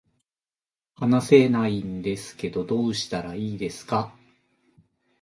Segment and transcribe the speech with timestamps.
[0.95, 4.15] 話せないんですけどどうしたらいいですか